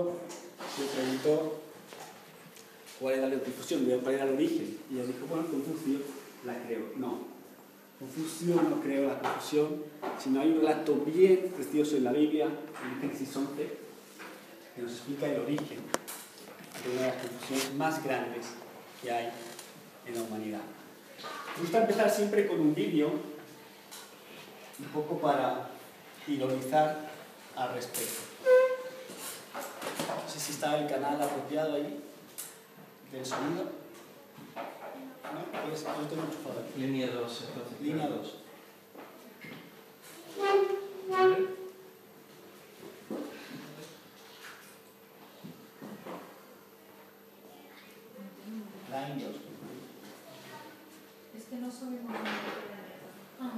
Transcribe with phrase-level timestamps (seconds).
[0.00, 1.60] ejemplo, preguntó
[2.98, 4.78] cuál era la difusión, cuál era el origen.
[4.90, 5.98] Y ella dijo, bueno, Confucio
[6.44, 6.92] la creó.
[6.96, 7.18] No,
[8.00, 9.82] Confucio no creó la confusión,
[10.18, 13.50] sino hay un relato bien precioso en la Biblia, en Génesis 11,
[14.74, 15.78] que nos explica el origen
[16.82, 18.46] de una de las confusiones más grandes
[19.02, 19.30] que hay
[20.06, 20.62] en la humanidad.
[21.56, 23.08] Me gusta empezar siempre con un vídeo,
[24.78, 25.68] un poco para
[26.26, 27.10] ironizar
[27.54, 28.29] al respecto.
[30.50, 32.02] Si está el canal apropiado ahí
[33.12, 33.62] del sonido.
[33.62, 33.68] ¿No?
[35.68, 36.38] Pues, no tengo mucho
[36.76, 37.80] Línea 2, entonces.
[37.80, 38.34] Línea 2.
[48.90, 49.36] Line 2.
[51.38, 52.12] Es que no soy muy
[53.40, 53.52] Ah,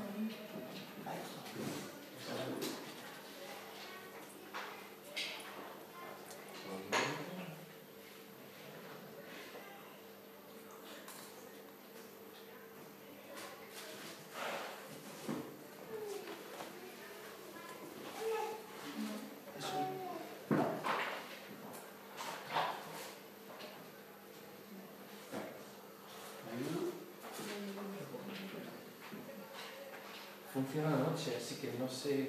[30.52, 32.28] Funciona la noche, así que no sé.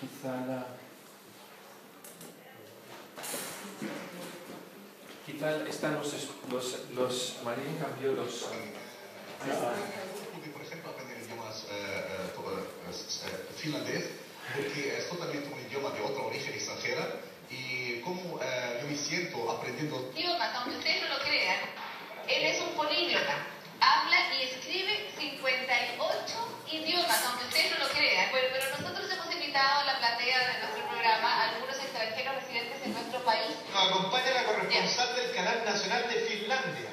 [0.00, 0.66] Quizá la.
[5.26, 6.14] Quizá están los,
[6.50, 8.46] los, los Marín cambió los.
[10.52, 14.04] por ejemplo, aprender idiomas eh, eh, finlandés,
[14.54, 18.94] porque es totalmente un idioma de otro origen extranjera y cómo eh, yo me
[19.76, 20.12] aprendiendo.
[20.16, 21.60] Idiomas, aunque ustedes no lo crean,
[22.28, 23.36] él es un políglota.
[23.80, 28.30] Habla y escribe 58 idiomas, aunque ustedes no lo crean.
[28.30, 32.82] Bueno, pero nosotros hemos invitado a la platea de nuestro programa a algunos extranjeros residentes
[32.84, 33.52] en nuestro país.
[33.72, 36.90] Nos acompaña la corresponsal del Canal Nacional de Finlandia.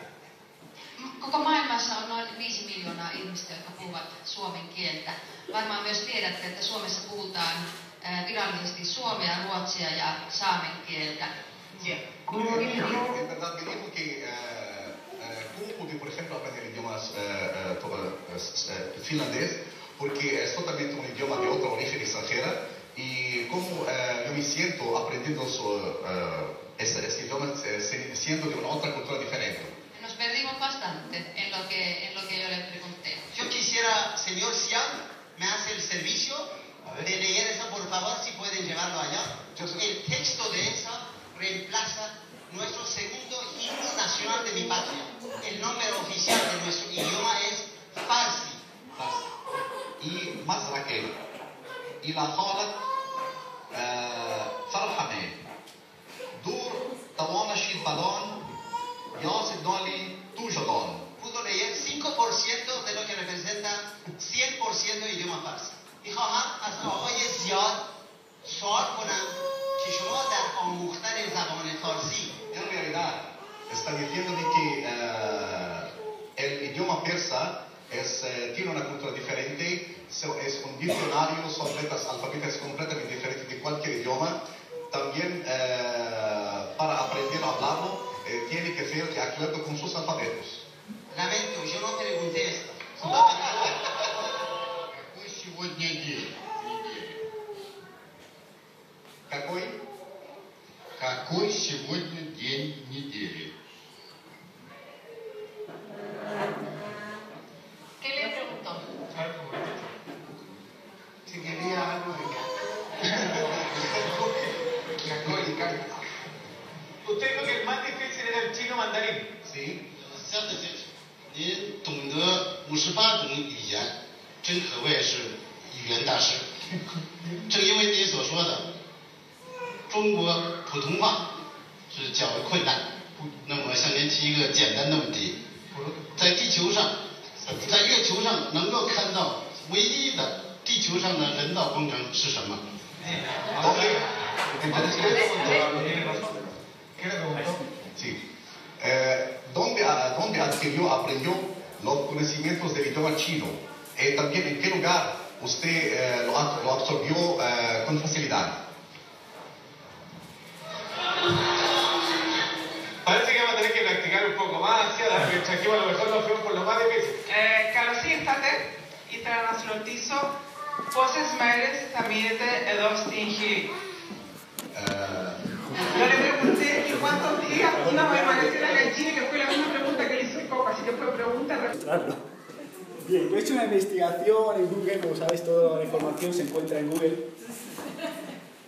[1.20, 5.12] Koko maailmassa on noin 5 miljoonaa ihmistä, jotka puhuvat suomen kieltä.
[5.54, 7.56] Varmaan myös tiedätte, että Suomessa puhutaan
[8.28, 11.26] virallisesti suomea, ruotsia ja saamen kieltä.
[11.86, 12.13] Yeah.
[13.28, 14.26] Verdad, me dijo que
[15.56, 17.14] cómo pude, por ejemplo, aprender idiomas
[19.04, 19.60] finlandés,
[20.00, 23.86] porque es totalmente un idioma de otro origen extranjera, y cómo
[24.26, 25.44] yo me siento aprendiendo
[26.78, 27.54] ese, ese idioma
[28.14, 29.13] siendo de una otra cultura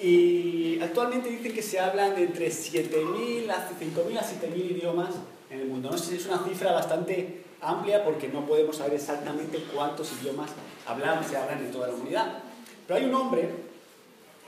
[0.05, 5.15] Y actualmente dicen que se hablan de entre 7.000 a 5.000 a 7.000 idiomas
[5.49, 5.89] en el mundo.
[5.89, 10.51] No sé es una cifra bastante amplia porque no podemos saber exactamente cuántos idiomas
[10.85, 12.43] hablan, se hablan en toda la humanidad.
[12.85, 13.49] Pero hay un hombre,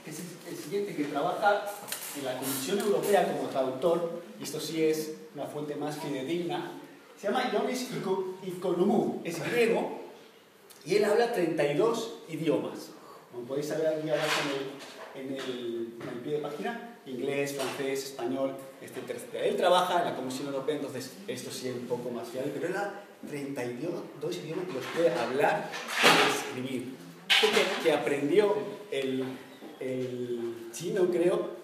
[0.04, 1.64] que es el siguiente, que trabaja
[2.16, 6.70] en la Comisión Europea como traductor, y esto sí es una fuente más fidedigna,
[7.20, 7.88] se llama Ionis
[8.46, 10.02] Ikonomou, es griego,
[10.86, 12.90] y él habla 32 idiomas.
[13.32, 19.18] Como podéis saber aquí abajo el, en el, pie de página, inglés, francés, español, etcétera,
[19.18, 19.44] etcétera.
[19.46, 22.68] Él trabaja en la Comisión Europea, entonces esto sí es un poco más fiable, pero
[22.68, 25.70] él habla 32 idiomas que los puede hablar
[26.02, 26.94] y escribir.
[27.28, 28.56] Que, que aprendió
[28.90, 29.24] el,
[29.80, 31.58] el chino, creo,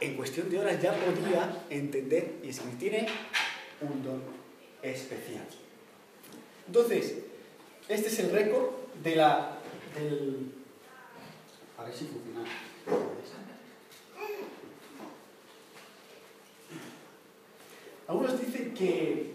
[0.00, 2.78] en cuestión de horas ya podía entender y escribir.
[2.78, 3.08] Tiene
[3.80, 4.22] un don
[4.82, 5.46] especial.
[6.66, 7.18] Entonces,
[7.88, 8.70] este es el récord
[9.02, 9.58] de la,
[9.94, 10.52] del...
[11.76, 12.44] A ver si funciona.
[18.08, 19.34] Algunos dicen que,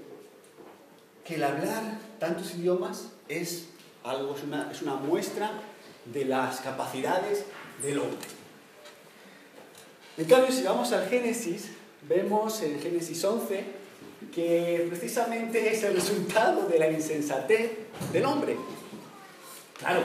[1.24, 3.70] que el hablar tantos idiomas es
[4.04, 5.52] algo, es una, es una muestra
[6.14, 7.46] de las capacidades
[7.82, 8.18] del hombre.
[10.18, 11.70] En cambio, si vamos al Génesis,
[12.08, 13.64] vemos en Génesis 11
[14.34, 17.72] que precisamente es el resultado de la insensatez
[18.12, 18.58] del hombre.
[19.80, 20.02] Claro,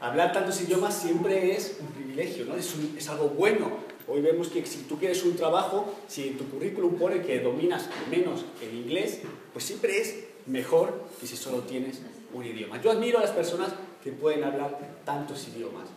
[0.00, 2.56] hablar tantos idiomas siempre es un privilegio, ¿no?
[2.56, 3.70] es, un, algo bueno.
[4.08, 7.88] Hoy vemos que si tú quieres un trabajo, si en tu currículum pone que dominas
[8.10, 9.20] menos el inglés,
[9.52, 12.00] pues siempre es mejor que si solo tienes
[12.32, 12.80] un idioma.
[12.82, 13.70] Yo admiro a las personas
[14.02, 15.88] que pueden hablar tantos idiomas,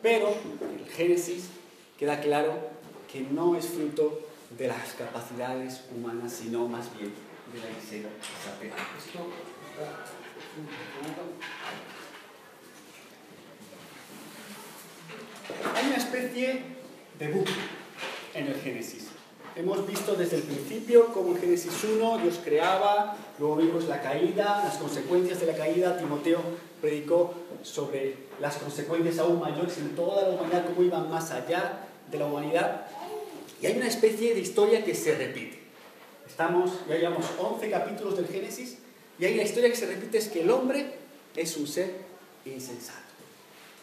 [0.00, 1.48] pero el Génesis
[1.98, 2.54] queda claro
[3.12, 4.20] que no es fruto
[4.56, 7.12] de las capacidades humanas, sino más bien
[7.52, 8.72] de la insensatez.
[8.98, 9.26] Esto
[15.48, 16.60] está Hay una especie
[17.18, 17.54] de bucle
[18.34, 19.06] en el Génesis.
[19.56, 24.62] Hemos visto desde el principio cómo en Génesis 1 Dios creaba, luego vimos la caída,
[24.64, 25.96] las consecuencias de la caída.
[25.96, 26.40] Timoteo
[26.80, 32.18] predicó sobre las consecuencias aún mayores en toda la humanidad, cómo iban más allá de
[32.18, 32.86] la humanidad.
[33.60, 35.58] Y hay una especie de historia que se repite.
[36.26, 38.78] Estamos, ya llevamos 11 capítulos del Génesis,
[39.18, 40.94] y ahí la historia que se repite es que el hombre
[41.36, 41.94] es un ser
[42.44, 42.98] insensato.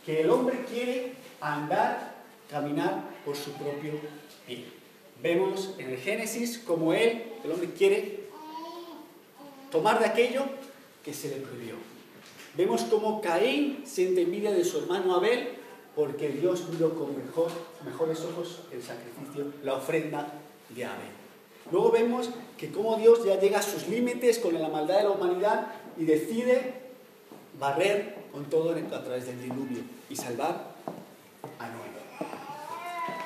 [0.06, 2.16] Que el hombre quiere andar,
[2.50, 3.94] caminar por su propio
[4.46, 4.66] pie.
[5.22, 8.28] Vemos en el Génesis como él, el hombre, quiere
[9.72, 10.44] tomar de aquello
[11.04, 11.76] que se le prohibió.
[12.56, 15.50] Vemos como Caín siente envidia de su hermano Abel
[15.96, 17.52] porque Dios miró con mejor,
[17.86, 20.34] mejores ojos el sacrificio, la ofrenda
[20.70, 21.20] de Abel.
[21.72, 25.12] Luego vemos que como Dios ya llega a sus límites con la maldad de la
[25.12, 26.74] humanidad y decide
[27.60, 30.69] barrer con todo a través del diluvio y salvar.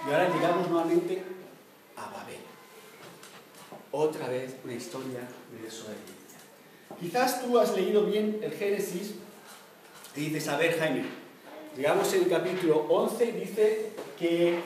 [0.05, 1.23] Y ahora llegamos nuevamente
[1.95, 2.39] a Babel.
[3.91, 5.21] Otra vez una historia
[5.51, 6.39] de desobediencia.
[6.99, 9.15] Quizás tú has leído bien el Génesis
[10.15, 11.05] y dices, a ver Jaime,
[11.77, 14.59] llegamos en el capítulo 11, dice que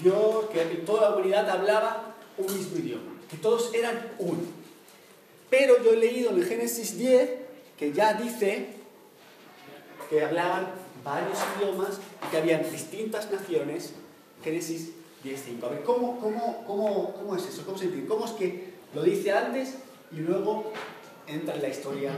[0.00, 4.42] Dios, que toda la humanidad hablaba un mismo idioma, que todos eran uno.
[5.48, 7.30] Pero yo he leído en el Génesis 10
[7.78, 8.68] que ya dice
[10.10, 10.72] que hablaban
[11.04, 13.92] varios idiomas y que habían distintas naciones.
[14.46, 14.92] Génesis
[15.24, 15.64] 10.5.
[15.64, 17.64] A ver, ¿cómo, cómo, cómo, cómo es eso?
[17.66, 19.74] ¿Cómo, es que lo dice antes
[20.12, 20.72] y luego
[21.26, 22.12] entra en la historia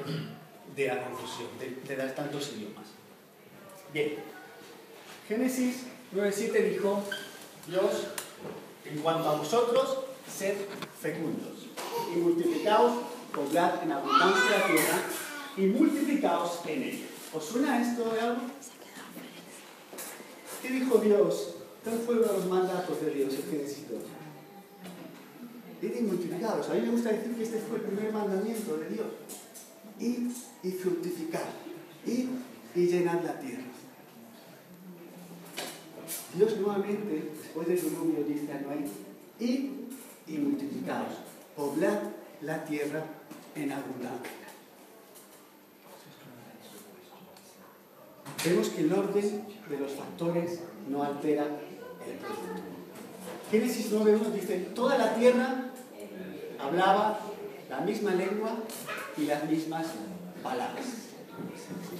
[0.76, 2.84] de la confusión, de, de tantos idiomas?
[3.94, 4.16] Bien,
[5.26, 7.02] Génesis 9.7 dijo,
[7.66, 8.08] Dios,
[8.84, 10.54] en cuanto a vosotros, sed
[11.00, 11.66] fecundos
[12.14, 12.92] y multiplicaos,
[13.34, 15.02] poblad en abundancia la tierra
[15.56, 17.06] y multiplicaos en ella.
[17.32, 18.42] ¿Os suena esto de algo?
[20.60, 21.54] ¿Qué dijo Dios?
[21.88, 23.98] ¿Cuál fue uno de los mandatos de Dios en Génesis 2?
[25.80, 26.68] Id y multiplicados.
[26.68, 29.06] A mí me gusta decir que este fue el primer mandamiento de Dios.
[29.98, 30.30] Id
[30.64, 31.46] y fructificar.
[32.04, 32.28] Id
[32.74, 33.62] y llenad la tierra.
[36.34, 38.84] Dios nuevamente, después del diluvio, dice a Noé,
[39.40, 39.70] id
[40.26, 41.14] y multiplicaos,
[41.56, 42.00] poblad
[42.42, 43.02] la tierra
[43.54, 44.30] en abundancia.
[48.44, 51.67] Vemos que el orden de los factores no altera el.
[53.50, 55.70] Génesis 9.1 dice, toda la tierra
[56.58, 57.18] hablaba
[57.70, 58.56] la misma lengua
[59.16, 59.86] y las mismas
[60.42, 60.84] palabras.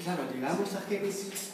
[0.05, 1.53] claro, llegamos a Génesis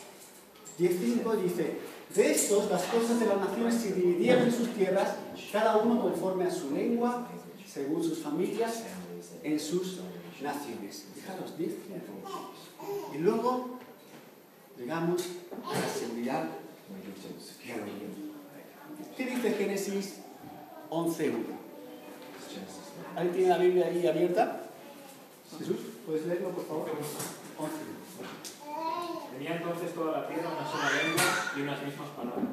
[0.79, 1.79] 10.5, dice,
[2.15, 5.15] de estos las cosas de las naciones se dividieron en sus tierras,
[5.53, 7.29] cada uno conforme a su lengua,
[7.67, 8.83] según sus familias,
[9.43, 10.01] en sus
[10.43, 11.07] naciones.
[11.15, 13.15] Fijaros, 10.5.
[13.15, 13.79] Y luego
[14.77, 15.23] llegamos
[15.65, 16.49] a la seguridad.
[19.17, 20.21] ¿Qué dice Génesis
[20.91, 21.33] 11.1?
[23.17, 24.61] ¿Alguien tiene la Biblia ahí abierta?
[25.59, 26.91] Jesús, ¿puedes leerlo, por favor?
[27.59, 27.75] 11.
[29.33, 31.25] Tenía entonces toda la tierra una sola lengua
[31.57, 32.45] y unas mismas palabras.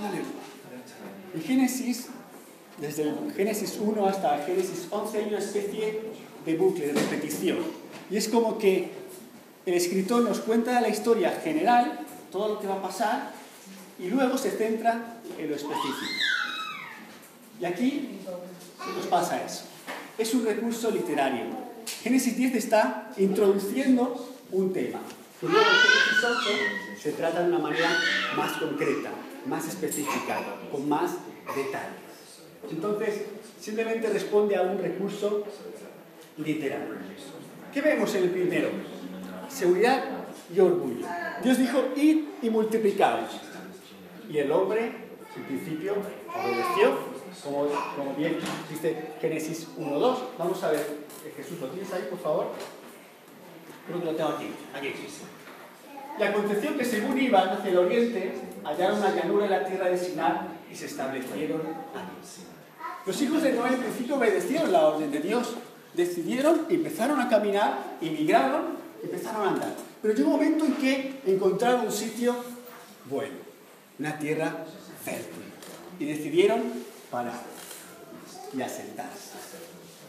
[0.00, 0.22] Vale.
[1.34, 2.08] En Génesis,
[2.78, 6.02] desde el Génesis 1 hasta el Génesis 11, hay una especie
[6.44, 7.58] de bucle, de repetición.
[8.10, 8.90] Y es como que
[9.66, 13.33] el escritor nos cuenta la historia general, todo lo que va a pasar,
[13.98, 16.12] y luego se centra en lo específico.
[17.60, 18.18] Y aquí
[18.96, 19.64] nos pasa eso.
[20.18, 21.44] Es un recurso literario.
[22.02, 25.00] Génesis 10 está introduciendo un tema,
[25.40, 27.90] que luego Génesis 11 se trata de una manera
[28.36, 29.10] más concreta,
[29.46, 31.12] más específica, con más
[31.54, 32.04] detalles.
[32.70, 33.22] Entonces,
[33.60, 35.44] simplemente responde a un recurso
[36.38, 36.94] literario.
[37.72, 38.70] ¿Qué vemos en el primero?
[39.48, 40.04] Seguridad
[40.54, 41.06] y orgullo.
[41.42, 43.30] Dios dijo, id y multiplicaos.
[44.30, 44.92] Y el hombre,
[45.36, 45.94] en principio,
[46.34, 46.98] obedeció,
[47.42, 47.66] como,
[47.96, 48.38] como bien
[48.70, 50.16] dice Génesis 1.2.
[50.38, 50.80] Vamos a ver,
[51.24, 52.46] eh, Jesús, ¿lo tienes ahí, por favor?
[53.86, 54.50] Creo que lo tengo aquí.
[54.74, 54.94] Aquí.
[56.18, 59.98] Y aconteció que según iban hacia el oriente, hallaron una llanura en la tierra de
[59.98, 62.14] Sinar y se establecieron allí.
[63.06, 65.54] Los hijos de Noé en principio obedecieron la orden de Dios.
[65.92, 69.74] Decidieron, empezaron a caminar, emigraron, empezaron a andar.
[70.00, 72.34] Pero llegó un momento en que encontraron un sitio
[73.10, 73.34] bueno,
[73.98, 74.64] una tierra
[75.04, 75.44] fértil.
[75.98, 76.62] Y decidieron
[77.10, 77.42] parar
[78.52, 79.32] y asentarse.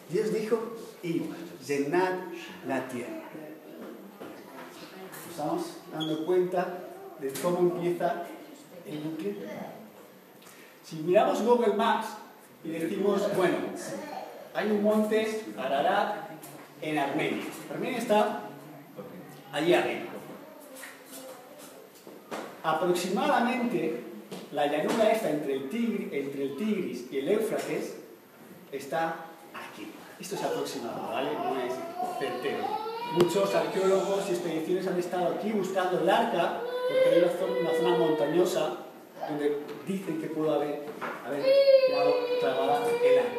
[0.09, 1.23] Dios dijo, y
[1.65, 2.13] llenad
[2.67, 3.23] la tierra.
[5.29, 6.79] Estamos dando cuenta
[7.19, 8.23] de cómo empieza
[8.85, 9.35] el bucle.
[10.83, 12.07] Si miramos Google Maps
[12.63, 13.57] y decimos, bueno,
[14.53, 16.29] hay un monte Ararat
[16.81, 17.43] en Armenia.
[17.71, 18.41] Armenia está
[19.51, 20.04] allí arriba.
[22.65, 24.01] Aproximadamente
[24.51, 27.97] la llanura esta entre el, Tigris, entre el Tigris y el Éufrates
[28.71, 29.17] está
[29.53, 29.91] aquí.
[30.19, 31.29] Esto es aproximado, ¿vale?
[31.35, 31.73] No es
[32.17, 32.65] certero.
[33.13, 38.77] Muchos arqueólogos y expediciones han estado aquí buscando el arca, porque hay una zona, montañosa
[39.29, 40.85] donde dicen que pudo haber,
[41.23, 41.45] haber
[41.87, 43.29] quedado clavada el arca.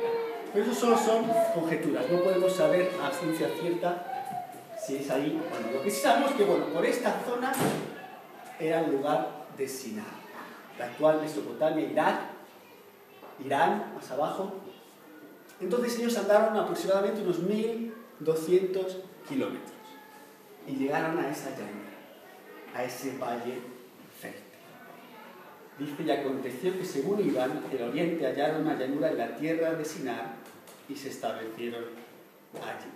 [0.53, 4.07] Pero eso solo son conjeturas, no podemos saber a ciencia cierta
[4.87, 5.79] si es ahí o no.
[5.79, 7.53] Lo que sí sabemos es que, bueno, por esta zona
[8.59, 10.05] era el lugar de Sinar,
[10.79, 12.21] la actual Mesopotamia, Irak,
[13.45, 14.53] Irán, más abajo.
[15.61, 18.99] Entonces ellos andaron aproximadamente unos 1200
[19.29, 19.73] kilómetros
[20.67, 21.93] y llegaron a esa llanura,
[22.75, 23.61] a ese valle
[24.21, 24.43] fértil.
[25.79, 29.75] Dice, y aconteció que según iban hacia el oriente hallaron una llanura en la tierra
[29.75, 30.37] de Sinar
[30.89, 31.85] y se establecieron
[32.55, 32.91] allí.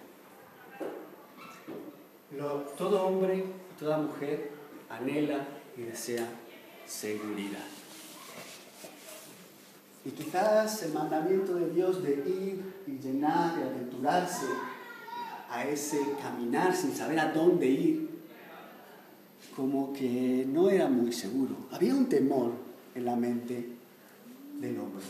[2.78, 3.44] Todo hombre
[3.80, 4.50] toda mujer
[4.90, 6.26] anhela y desea
[6.86, 7.64] seguridad.
[10.04, 14.46] Y quizás el mandamiento de Dios de ir y llenar y aventurarse
[15.50, 18.10] a ese caminar sin saber a dónde ir,
[19.54, 21.56] como que no era muy seguro.
[21.70, 22.52] Había un temor
[22.94, 23.68] en la mente
[24.58, 25.04] del hombre.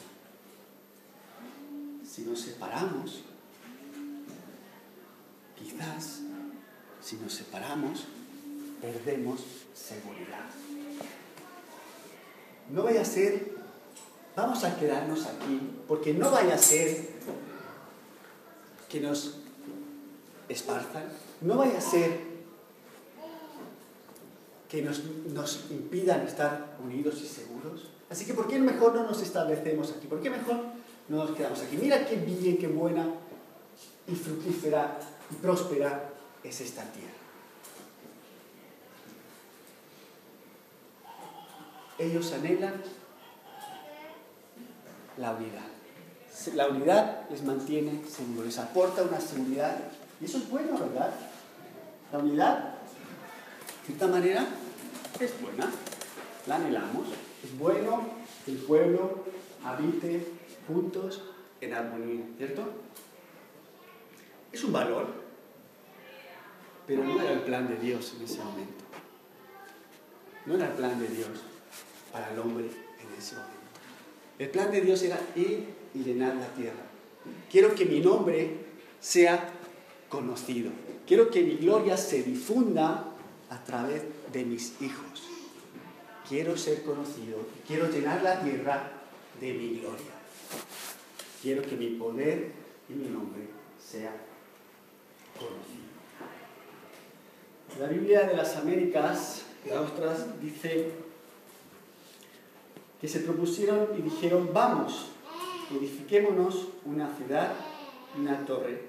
[2.05, 3.23] Si nos separamos,
[5.57, 6.23] quizás
[7.01, 8.07] si nos separamos,
[8.81, 9.41] perdemos
[9.75, 10.49] seguridad.
[12.71, 13.53] No vaya a ser,
[14.37, 17.11] vamos a quedarnos aquí, porque no vaya a ser
[18.89, 19.37] que nos
[20.49, 21.05] esparzan,
[21.41, 22.31] no vaya a ser
[24.69, 27.91] que nos, nos impidan estar unidos y seguros.
[28.09, 30.07] Así que, ¿por qué mejor no nos establecemos aquí?
[30.07, 30.57] ¿Por qué mejor
[31.09, 31.77] no nos quedamos aquí?
[31.77, 33.07] Mira qué bien, qué buena
[34.07, 34.99] y fructífera
[35.31, 36.11] y próspera
[36.43, 37.20] es esta tierra.
[42.01, 42.81] Ellos anhelan
[45.19, 45.69] la unidad.
[46.55, 49.77] La unidad les mantiene seguros, les aporta una seguridad.
[50.19, 51.13] Y eso es bueno, ¿verdad?
[52.11, 54.47] La unidad, de cierta manera,
[55.21, 55.71] es buena.
[56.47, 57.09] La anhelamos.
[57.45, 58.09] Es bueno
[58.47, 59.23] que el pueblo
[59.63, 60.27] habite
[60.67, 61.23] juntos
[61.61, 62.65] en armonía, ¿cierto?
[64.51, 65.07] Es un valor,
[66.87, 68.85] pero no era el plan de Dios en ese momento.
[70.47, 71.50] No era el plan de Dios
[72.13, 73.55] para el hombre en ese momento.
[74.39, 76.83] El plan de Dios era ir y llenar la tierra.
[77.51, 78.57] Quiero que mi nombre
[79.01, 79.51] sea
[80.09, 80.71] conocido,
[81.11, 83.05] Quiero que mi gloria se difunda
[83.49, 84.03] a través
[84.33, 85.25] de mis hijos.
[86.29, 88.93] Quiero ser conocido, quiero llenar la tierra
[89.41, 90.13] de mi gloria.
[91.43, 92.53] Quiero que mi poder
[92.89, 93.43] y mi nombre
[93.85, 94.13] sea
[95.37, 95.91] conocido.
[97.81, 100.93] La Biblia de las Américas, la otras, dice
[103.01, 105.07] que se propusieron y dijeron, vamos,
[105.71, 107.53] edifiquémonos una ciudad,
[108.19, 108.81] una torre,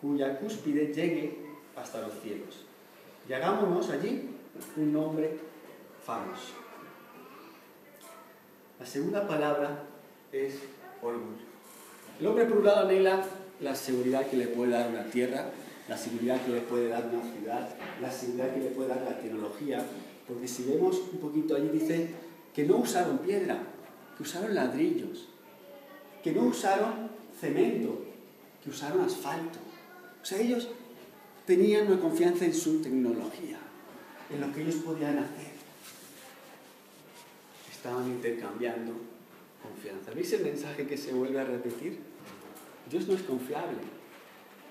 [0.00, 1.38] cuya cúspide llegue
[1.74, 2.64] hasta los cielos.
[3.28, 4.30] Y hagámonos allí
[4.76, 5.38] un nombre
[6.04, 6.54] famoso.
[8.78, 9.84] La segunda palabra
[10.32, 10.58] es
[11.02, 11.46] orgullo.
[12.20, 13.24] El hombre por un lado anhela
[13.60, 15.46] la seguridad que le puede dar una tierra,
[15.88, 17.68] la seguridad que le puede dar una ciudad,
[18.02, 19.84] la seguridad que le puede dar la tecnología,
[20.28, 22.10] porque si vemos un poquito allí dice
[22.56, 23.58] que no usaron piedra,
[24.16, 25.28] que usaron ladrillos,
[26.24, 28.02] que no usaron cemento,
[28.64, 29.58] que usaron asfalto.
[30.22, 30.66] O sea, ellos
[31.44, 33.58] tenían una confianza en su tecnología,
[34.30, 35.52] en lo que ellos podían hacer.
[37.70, 38.92] Estaban intercambiando
[39.62, 40.12] confianza.
[40.12, 41.98] ¿Veis el mensaje que se vuelve a repetir?
[42.90, 43.76] Dios no es confiable.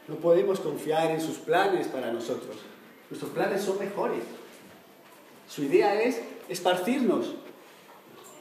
[0.07, 2.57] No podemos confiar en sus planes para nosotros.
[3.11, 4.23] Nuestros planes son mejores.
[5.47, 7.35] Su idea es esparcirnos,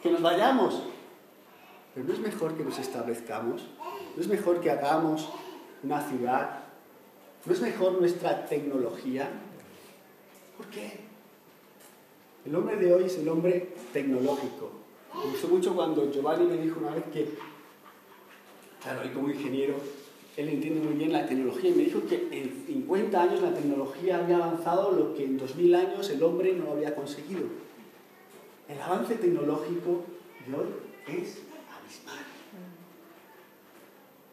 [0.05, 0.83] que nos vayamos.
[1.95, 3.63] Pero no es mejor que nos establezcamos.
[4.15, 5.31] No es mejor que hagamos
[5.83, 6.61] una ciudad.
[7.47, 9.31] No es mejor nuestra tecnología.
[10.59, 11.01] ¿Por qué?
[12.45, 14.73] El hombre de hoy es el hombre tecnológico.
[15.15, 17.39] Me gustó mucho cuando Giovanni me dijo una vez que,
[18.83, 19.77] claro, él como ingeniero,
[20.37, 24.19] él entiende muy bien la tecnología y me dijo que en 50 años la tecnología
[24.19, 27.64] había avanzado lo que en 2000 años el hombre no había conseguido.
[28.69, 30.05] El avance tecnológico
[30.47, 30.67] de hoy
[31.07, 32.25] es abismal.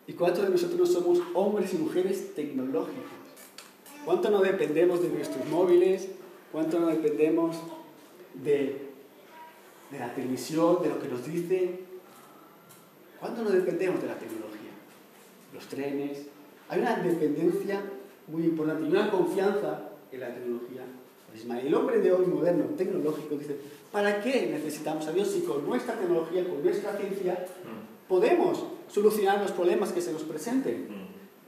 [0.08, 3.22] ¿Y cuántos de nosotros no somos hombres y mujeres tecnológicos?
[4.06, 6.10] ¿Cuánto no dependemos de nuestros móviles?
[6.52, 7.58] ¿Cuánto no dependemos
[8.34, 8.90] de,
[9.92, 11.80] la televisión, de lo que nos dice?
[13.20, 14.72] ¿Cuánto no dependemos de la tecnología?
[15.54, 16.28] Los trenes.
[16.70, 17.82] Hay una dependencia
[18.28, 20.84] muy importante y una confianza en la tecnología.
[21.34, 23.56] El hombre de hoy moderno, tecnológico, dice,
[23.92, 27.46] ¿para qué necesitamos a Dios si con nuestra tecnología, con nuestra ciencia,
[28.08, 30.88] podemos solucionar los problemas que se nos presenten?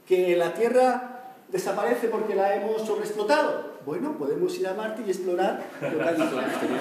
[0.06, 3.74] Que la Tierra desaparece porque la hemos sobreexplotado.
[3.84, 6.80] Bueno, podemos ir a Marte y explorar lo que ha dicho la exterior.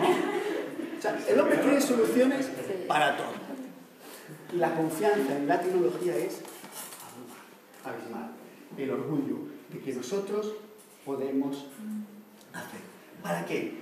[0.00, 0.40] ¿No?
[0.98, 2.50] O sea, el hombre tiene soluciones
[2.86, 3.32] para todo.
[4.52, 6.40] Y la confianza en la tecnología es
[7.84, 8.32] abismal.
[8.76, 9.36] El orgullo
[9.72, 10.54] de que nosotros
[11.04, 11.66] podemos
[12.52, 12.80] hacer.
[13.22, 13.74] ¿Para qué?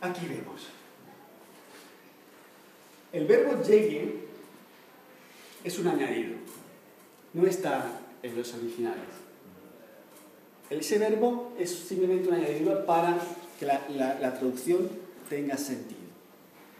[0.00, 0.68] Aquí vemos.
[3.12, 4.26] El verbo llegue
[5.64, 6.36] es un añadido.
[7.32, 9.04] No está en los originales.
[10.70, 13.18] Ese verbo es simplemente un añadido para
[13.58, 14.88] que la, la, la traducción
[15.28, 16.06] tenga sentido.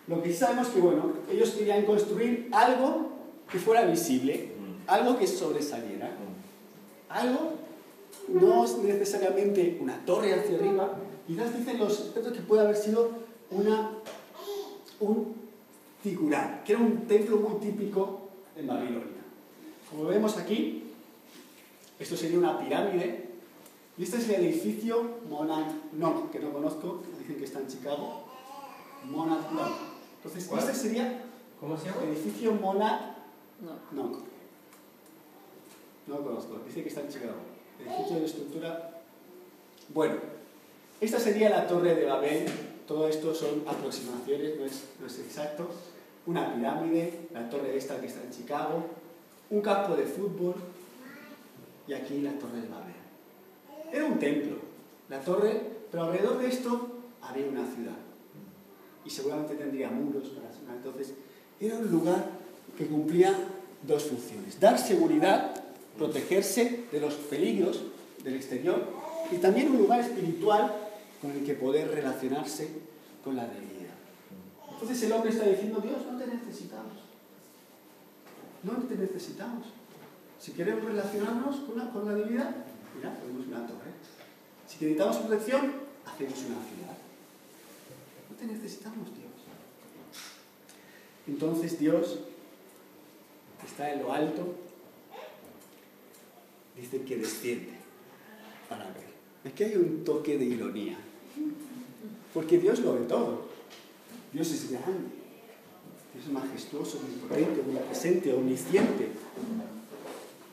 [0.09, 3.11] Lo que sabemos que, bueno, ellos querían construir algo
[3.51, 4.51] que fuera visible,
[4.87, 6.12] algo que sobresaliera,
[7.09, 7.55] algo,
[8.29, 13.11] no necesariamente una torre hacia arriba, quizás dicen los expertos que puede haber sido
[13.51, 13.93] una,
[15.01, 15.35] un
[16.03, 19.23] figurar, que era un templo muy típico en Babilonia.
[19.91, 20.85] Como vemos aquí,
[21.99, 23.27] esto sería una pirámide,
[23.99, 28.25] y este es el edificio Monad Nok, que no conozco, dicen que está en Chicago.
[29.05, 29.73] Monad Nok.
[30.17, 30.61] Entonces, ¿Cuál?
[30.61, 31.23] este sería
[31.61, 32.03] ¿Cómo se llama?
[32.03, 33.01] edificio Monad
[33.93, 34.19] Nok.
[36.07, 37.56] No lo conozco, dice que está en Chicago.
[37.81, 38.91] Edificio de estructura.
[39.93, 40.17] Bueno,
[41.01, 42.47] esta sería la Torre de Babel.
[42.87, 45.69] Todo esto son aproximaciones, no es, no es exacto.
[46.27, 48.85] Una pirámide, la torre esta que está en Chicago,
[49.51, 50.55] un campo de fútbol
[51.87, 52.95] y aquí la Torre de Babel.
[53.93, 54.57] Era un templo,
[55.09, 55.61] la torre,
[55.91, 56.89] pero alrededor de esto
[57.23, 57.97] había una ciudad.
[59.05, 61.15] Y seguramente tendría muros para entonces
[61.61, 62.25] era un lugar
[62.77, 63.35] que cumplía
[63.83, 65.55] dos funciones: dar seguridad,
[65.97, 67.83] protegerse de los peligros
[68.23, 68.83] del exterior
[69.31, 70.75] y también un lugar espiritual
[71.21, 72.69] con el que poder relacionarse
[73.25, 73.95] con la deidad.
[74.71, 76.93] Entonces el hombre está diciendo: Dios, no te necesitamos.
[78.63, 79.67] No te necesitamos.
[80.39, 82.55] Si queremos relacionarnos con la, con la divinidad,
[82.95, 83.91] mira, ponemos una torre.
[84.69, 85.73] Si necesitamos protección,
[86.05, 86.97] hacemos una ciudad.
[88.31, 89.27] No te necesitamos, Dios.
[91.27, 92.19] Entonces Dios
[93.65, 94.55] está en lo alto,
[96.77, 97.73] dice que desciende
[98.69, 99.07] para ver.
[99.45, 100.97] Aquí hay un toque de ironía,
[102.35, 103.47] porque Dios lo ve todo.
[104.33, 105.09] Dios es grande,
[106.12, 109.09] Dios es majestuoso, omnipotente, omnipresente, omnisciente.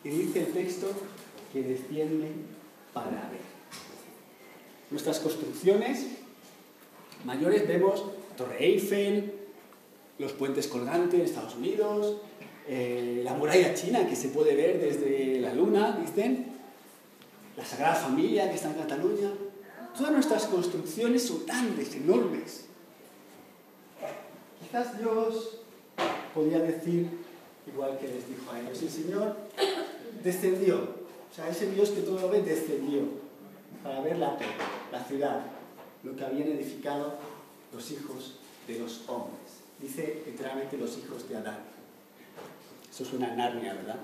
[0.04, 0.88] Y dice el texto
[1.52, 2.32] que desciende
[2.94, 3.42] para ver.
[4.92, 6.08] Nuestras construcciones
[7.26, 8.06] mayores vemos
[8.38, 9.34] Torre Eiffel,
[10.20, 12.18] los puentes colgantes en Estados Unidos,
[12.68, 16.54] eh, la muralla china que se puede ver desde la luna, dicen,
[17.58, 19.32] la Sagrada Familia que está en Cataluña.
[19.96, 22.66] Todas nuestras construcciones son grandes, enormes.
[24.60, 25.60] Quizás Dios
[26.34, 27.10] podía decir,
[27.68, 29.36] igual que les dijo a ellos, el Señor
[30.24, 30.78] descendió.
[31.32, 33.02] O sea, ese Dios que todo lo ve descendió
[33.84, 34.38] para ver la,
[34.92, 35.42] la ciudad,
[36.04, 37.16] lo que habían edificado
[37.74, 38.36] los hijos
[38.68, 39.62] de los hombres.
[39.80, 41.73] Dice literalmente los hijos de Adán.
[42.94, 43.96] Eso es una Narnia, ¿verdad?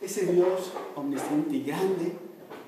[0.00, 2.12] Ese Dios omnisciente y grande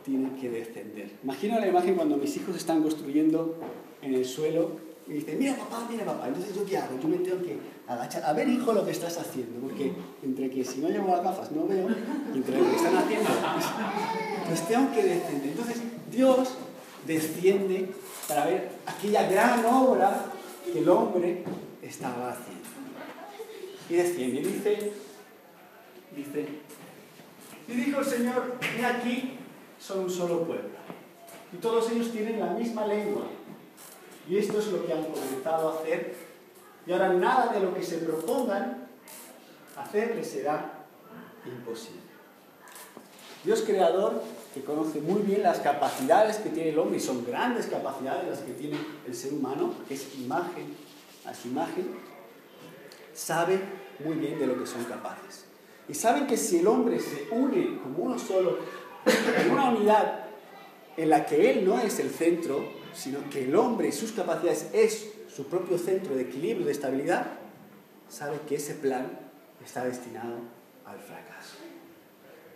[0.05, 1.13] tiene que descender.
[1.25, 3.57] Imagino la imagen cuando mis hijos están construyendo
[4.03, 4.73] en el suelo
[5.09, 6.29] y dicen, mira papá, mira papá.
[6.29, 7.01] Entonces yo qué hago?
[7.01, 7.57] Yo me tengo que
[7.89, 8.23] agachar.
[8.25, 9.59] A ver hijo lo que estás haciendo.
[9.67, 11.89] Porque entre que si no llevo las gafas no veo,
[12.35, 13.31] y entre lo que están haciendo,
[14.47, 15.49] pues tengo que descender.
[15.53, 15.77] Entonces
[16.13, 16.51] Dios
[17.07, 17.89] desciende
[18.29, 20.27] para ver aquella gran obra
[20.71, 21.45] que el hombre
[21.91, 22.69] estaba haciendo.
[23.89, 24.93] Y desciende, y dice,
[26.17, 26.49] dice,
[27.69, 29.39] y dijo el Señor, he aquí,
[29.79, 30.71] son un solo pueblo.
[31.53, 33.25] Y todos ellos tienen la misma lengua.
[34.29, 36.15] Y esto es lo que han comenzado a hacer.
[36.87, 38.89] Y ahora nada de lo que se propongan
[39.77, 40.85] hacer les será
[41.45, 42.01] imposible.
[43.43, 44.23] Dios creador,
[44.55, 48.41] que conoce muy bien las capacidades que tiene el hombre, y son grandes capacidades las
[48.41, 48.77] que tiene
[49.07, 50.77] el ser humano, que es imagen
[51.31, 51.87] a su imagen,
[53.15, 53.61] sabe
[54.05, 55.45] muy bien de lo que son capaces.
[55.89, 58.59] Y saben que si el hombre se une como uno solo,
[59.07, 60.25] en una unidad
[60.97, 64.69] en la que él no es el centro, sino que el hombre y sus capacidades
[64.73, 67.27] es su propio centro de equilibrio, de estabilidad,
[68.09, 69.07] sabe que ese plan
[69.65, 70.37] está destinado
[70.85, 71.57] al fracaso.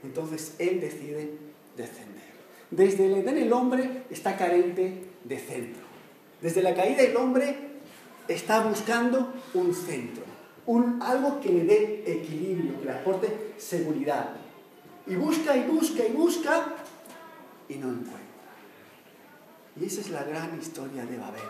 [0.03, 1.31] Entonces él decide
[1.77, 2.35] descender.
[2.71, 5.83] Desde el Edén el hombre está carente de centro.
[6.43, 7.74] Desde la caída el hombre
[8.29, 10.35] está buscando un centro
[10.67, 14.31] un, algo que le dé equilibrio, que le aporte seguridad.
[15.07, 16.67] Y busca y busca y busca
[17.69, 18.21] y no encuentra.
[19.79, 21.43] Y esa es la gran historia de Babel.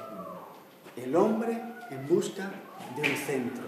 [0.96, 1.60] El hombre
[1.90, 2.50] en busca
[2.96, 3.64] de un centro,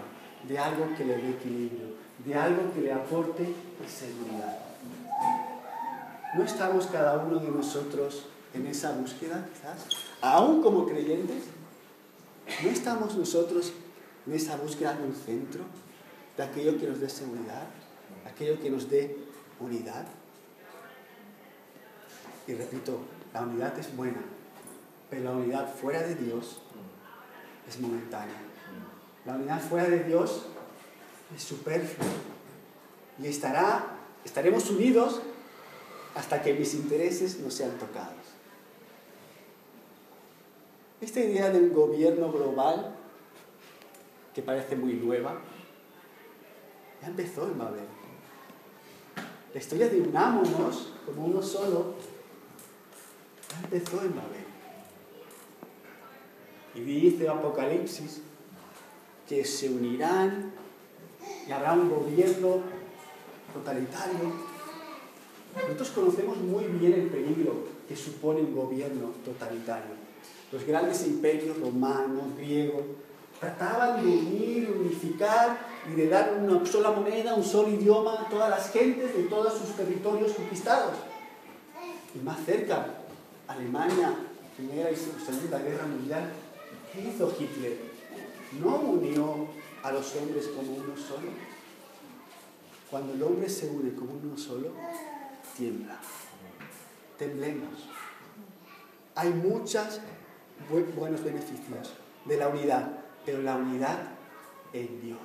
[0.47, 1.87] de algo que le dé equilibrio,
[2.25, 3.45] de algo que le aporte
[3.87, 4.59] seguridad.
[6.35, 9.87] ¿No estamos cada uno de nosotros en esa búsqueda, quizás?
[10.21, 11.43] Aún como creyentes,
[12.63, 13.73] ¿no estamos nosotros
[14.25, 15.63] en esa búsqueda de un centro,
[16.35, 17.67] de aquello que nos dé seguridad,
[18.25, 19.17] aquello que nos dé
[19.59, 20.05] unidad.
[22.47, 22.99] Y repito,
[23.33, 24.21] la unidad es buena,
[25.09, 26.59] pero la unidad fuera de Dios
[27.67, 28.35] es momentánea.
[29.25, 30.45] La unidad fuera de Dios
[31.35, 32.07] es superflua
[33.21, 35.21] y estará, estaremos unidos
[36.15, 38.26] hasta que mis intereses no sean tocados.
[40.99, 42.95] Esta idea de un gobierno global
[44.33, 45.39] que parece muy nueva,
[47.01, 47.85] ya empezó en Babel.
[49.53, 51.93] La historia de unámonos como uno solo
[53.49, 54.45] ya empezó en Babel.
[56.73, 58.21] Y dice Apocalipsis
[59.29, 60.51] que se unirán
[61.47, 62.61] y habrá un gobierno
[63.53, 64.33] totalitario.
[65.55, 67.53] Nosotros conocemos muy bien el peligro
[67.87, 69.96] que supone un gobierno totalitario.
[70.51, 72.83] Los grandes imperios romanos, griegos,
[73.39, 75.57] trataban de unir, unificar
[75.91, 79.53] y de dar una sola moneda, un solo idioma a todas las gentes de todos
[79.57, 80.95] sus territorios conquistados.
[82.15, 82.87] Y más cerca,
[83.47, 84.15] Alemania,
[84.55, 86.31] Primera y Segunda Guerra Mundial,
[86.91, 87.77] ¿qué hizo Hitler?
[88.59, 89.47] No unió
[89.83, 91.29] a los hombres como uno solo.
[92.89, 94.71] Cuando el hombre se une como uno solo,
[95.55, 95.99] tiembla.
[97.17, 97.87] Temblemos.
[99.15, 99.33] Hay
[100.95, 101.93] buenos beneficios
[102.25, 102.91] de la unidad,
[103.25, 103.99] pero la unidad
[104.73, 105.19] en Dios.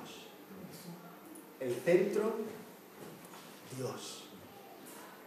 [1.59, 2.35] El centro,
[3.77, 4.23] Dios.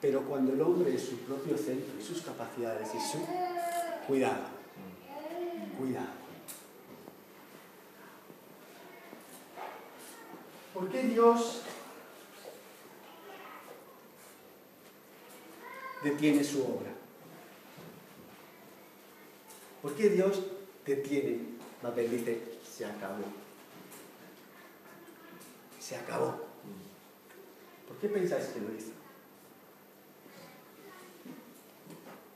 [0.01, 3.19] Pero cuando el hombre es su propio centro y sus capacidades y su...
[4.07, 4.45] Cuidado,
[5.79, 6.27] cuidado.
[10.73, 11.63] ¿Por qué Dios
[16.05, 16.96] detiene su obra?
[19.83, 20.43] ¿Por qué Dios
[20.85, 21.41] detiene?
[21.83, 23.25] Babel dice, se acabó.
[25.79, 26.47] Se acabó.
[27.87, 28.91] ¿Por qué pensáis que lo hizo?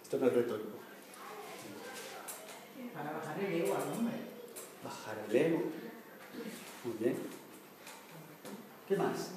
[0.03, 0.79] Esto no es retórico.
[2.95, 4.15] Para bajar el ego al hombre.
[4.85, 5.63] Bajar el ego.
[6.85, 7.17] Muy bien.
[8.89, 9.31] ¿Qué más?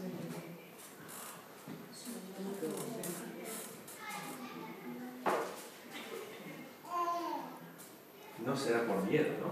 [8.46, 9.48] No será por miedo, ¿no?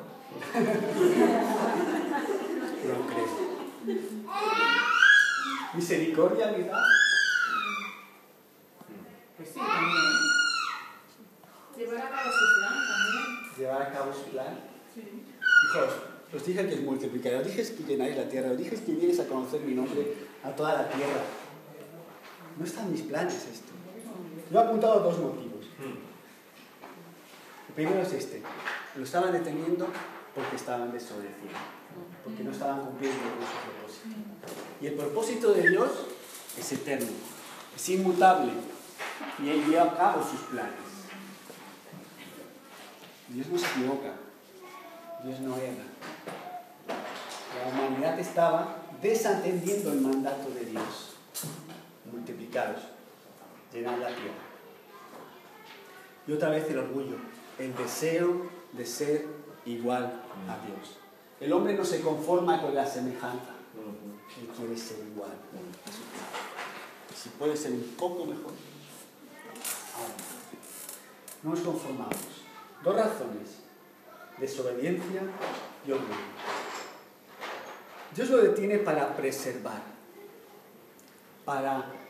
[2.88, 3.28] No creo.
[5.74, 6.82] Misericordia, ¿verdad?
[9.38, 10.02] Pues sí, también.
[11.78, 13.28] Llevar a cabo su plan también.
[13.58, 14.60] Llevar a cabo su plan.
[14.94, 15.02] Sí.
[15.66, 15.94] Hijos,
[16.36, 19.20] os dije que es multiplicar, os dije que llenáis la tierra, os dije que vienes
[19.20, 21.24] a conocer mi nombre a toda la tierra.
[22.58, 23.72] No están mis planes esto.
[24.52, 25.66] Yo he apuntado dos motivos.
[27.70, 28.44] El primero es este.
[28.96, 29.88] Lo estaban deteniendo
[30.36, 31.58] porque estaban desobedeciendo,
[32.24, 34.32] porque no estaban cumpliendo con su propósito.
[34.82, 35.92] Y el propósito de Dios
[36.58, 37.12] es eterno,
[37.76, 38.52] es inmutable,
[39.40, 40.76] y Él lleva a cabo sus planes.
[43.30, 44.14] Dios no se equivoca,
[45.24, 45.86] Dios no erra.
[47.58, 51.16] La humanidad estaba desatendiendo el mandato de Dios.
[52.12, 52.82] Multiplicaros,
[53.72, 54.52] llenad la tierra.
[56.28, 57.16] Y otra vez el orgullo,
[57.58, 59.28] el deseo de ser
[59.66, 60.98] igual a Dios.
[61.40, 63.56] El hombre no se conforma con la semejanza,
[64.40, 67.16] él quiere ser igual a su Padre.
[67.16, 68.54] Si puede ser un poco mejor,
[69.96, 70.32] aún.
[71.44, 72.16] No nos conformamos.
[72.84, 73.60] Dos razones,
[74.40, 75.22] desobediencia
[75.86, 76.16] y orgullo.
[78.16, 79.82] Dios lo detiene para preservar,
[81.46, 82.01] para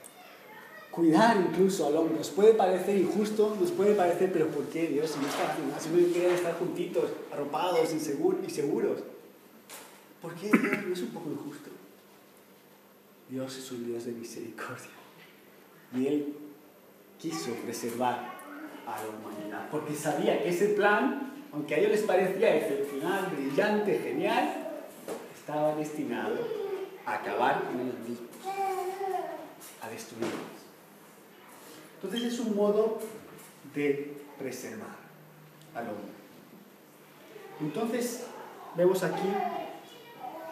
[0.91, 2.17] cuidar incluso al hombre.
[2.17, 5.11] Nos puede parecer injusto, nos puede parecer, pero ¿por qué Dios?
[5.11, 8.99] Si no está haciendo si no quieren estar juntitos, arropados, inseguros y seguros.
[10.21, 11.71] ¿Por qué Dios no es un poco injusto?
[13.29, 14.91] Dios es un Dios de misericordia.
[15.95, 16.35] Y Él
[17.19, 18.41] quiso preservar
[18.85, 23.99] a la humanidad, porque sabía que ese plan, aunque a ellos les parecía excepcional, brillante,
[23.99, 24.69] genial,
[25.33, 26.35] estaba destinado
[27.05, 28.29] a acabar con ellos mismos,
[29.81, 30.60] a destruirlos.
[32.03, 32.99] Entonces es un modo
[33.75, 34.97] de preservar
[35.75, 36.11] al hombre.
[37.59, 38.25] Entonces
[38.75, 39.27] vemos aquí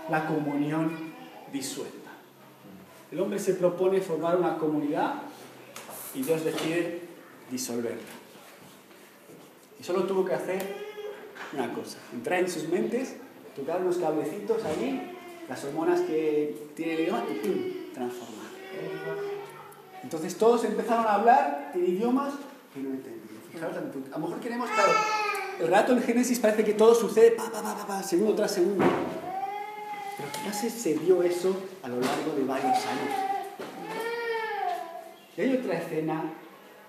[0.09, 0.91] la comunión
[1.51, 2.09] disuelta.
[3.11, 5.21] El hombre se propone formar una comunidad
[6.13, 7.01] y Dios decide
[7.49, 8.01] disolverla.
[9.79, 10.61] Y solo tuvo que hacer
[11.53, 13.15] una cosa, entrar en sus mentes,
[13.55, 15.01] tocar unos cablecitos allí,
[15.47, 17.93] las hormonas que tiene el idioma y ¡pum!
[17.93, 18.49] transformar.
[20.03, 22.33] Entonces todos empezaron a hablar en idiomas
[22.73, 23.41] que no entendían.
[23.51, 24.91] Fijaros, a lo mejor queremos, claro,
[25.59, 28.85] el rato en Génesis parece que todo sucede pa, pa, pa, pa, segundo tras segundo.
[30.17, 33.13] Pero quizás se- vio eso a lo largo de varios años.
[35.37, 36.23] Y hay otra escena.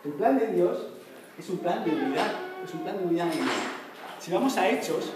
[0.05, 0.87] El plan de Dios
[1.39, 2.33] es un plan de unidad,
[2.65, 3.29] es un plan de unidad.
[4.19, 5.13] Si vamos a Hechos,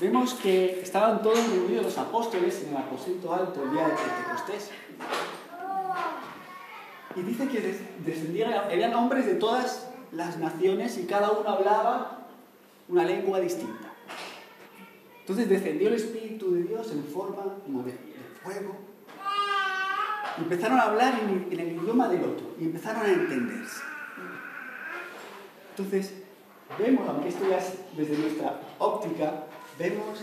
[0.00, 4.70] vemos que estaban todos reunidos los apóstoles en el aposento alto el día de Pentecostés.
[7.16, 12.26] Y dice que des- descendían, eran hombres de todas las naciones y cada uno hablaba
[12.88, 13.92] una lengua distinta.
[15.20, 17.94] Entonces descendió el Espíritu de Dios en forma como de,
[18.42, 18.76] fuego.
[20.38, 23.80] Y empezaron a hablar en, en el idioma del otro y empezaron a entenderse.
[25.70, 26.14] Entonces,
[26.78, 29.44] vemos, aunque esto ya es desde nuestra óptica,
[29.78, 30.20] vemos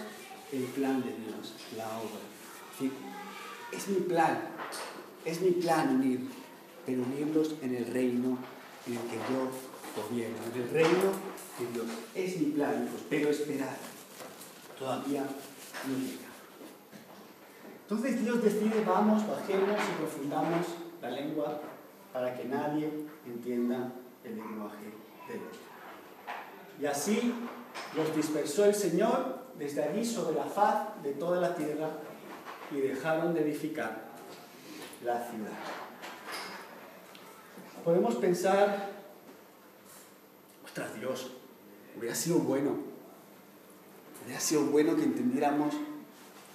[0.52, 2.20] el plan de Dios, la obra.
[2.72, 2.92] Decir,
[3.72, 4.40] es mi plan,
[5.26, 6.28] es mi plan unir,
[6.86, 8.38] pero unirlos en el reino
[8.88, 9.50] en el que yo
[9.96, 11.12] gobierno, en el reino
[11.60, 11.86] de Dios.
[12.16, 13.76] Es mi plan, pero esperad,
[14.78, 16.32] todavía no llega.
[17.84, 20.66] Entonces Dios decide, vamos, bajemos y profundamos
[21.02, 21.62] la lengua
[22.14, 22.90] para que nadie
[23.26, 23.92] entienda
[24.24, 24.86] el lenguaje
[25.28, 25.60] del otro.
[26.80, 27.34] Y así
[27.96, 31.90] los dispersó el Señor desde allí sobre la faz de toda la tierra
[32.72, 34.12] y dejaron de edificar
[35.04, 35.52] la ciudad.
[37.84, 38.92] Podemos pensar,
[40.64, 41.32] ostras Dios,
[41.98, 42.76] hubiera sido bueno,
[44.24, 45.74] hubiera sido bueno que entendiéramos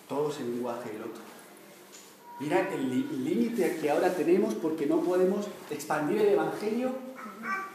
[0.08, 1.22] todos el lenguaje del otro.
[2.38, 6.92] Mira el límite que ahora tenemos porque no podemos expandir el Evangelio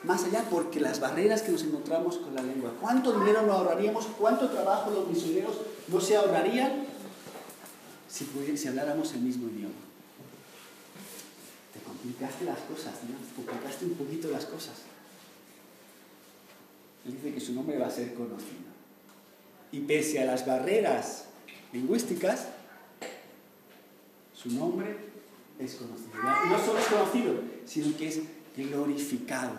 [0.04, 2.72] más allá porque las barreras que nos encontramos con la lengua.
[2.80, 4.08] ¿Cuánto dinero nos ahorraríamos?
[4.18, 5.58] ¿Cuánto trabajo los misioneros
[5.90, 6.86] no se ahorrarían
[8.08, 9.91] si, si habláramos el mismo idioma?
[12.02, 13.16] Te complicaste las cosas, ¿no?
[13.16, 14.74] Te complicaste un poquito las cosas.
[17.06, 18.72] Él dice que su nombre va a ser conocido.
[19.72, 21.26] Y pese a las barreras
[21.72, 22.48] lingüísticas,
[24.34, 24.98] su nombre
[25.60, 26.24] es conocido.
[26.50, 27.36] No solo es conocido,
[27.66, 28.22] sino que es
[28.58, 29.54] glorificado.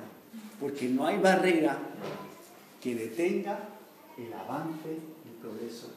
[0.59, 1.79] Porque no hay barrera
[2.81, 3.69] que detenga
[4.19, 5.91] el avance y el progreso